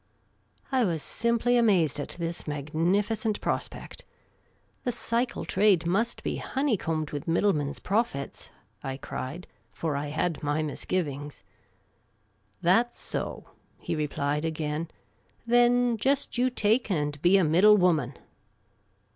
I 0.71 0.83
was 0.83 1.03
simply 1.03 1.57
amazed 1.57 1.99
at 1.99 2.15
this 2.17 2.47
magnificent 2.47 3.39
prospect." 3.39 4.03
The 4.83 4.91
cycle 4.91 5.45
trade 5.45 5.85
must 5.85 6.23
be 6.23 6.39
hone3'combed 6.39 7.11
with 7.11 7.27
middlemen's 7.27 7.77
profits!" 7.77 8.49
I 8.91 8.97
cried; 8.97 9.45
for 9.71 9.95
I 9.95 10.07
had 10.07 10.41
my 10.41 10.63
misgivings. 10.63 11.43
"That 12.63 12.95
's 12.95 12.97
so," 12.99 13.51
he 13.77 13.95
replied 13.95 14.43
again. 14.43 14.87
"Then 15.45 15.97
jest 15.97 16.35
you 16.35 16.49
take 16.49 16.89
and 16.89 17.21
be 17.21 17.37
a 17.37 17.43
middlewoman." 17.43 18.15